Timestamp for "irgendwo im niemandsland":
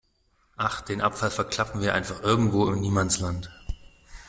2.23-3.51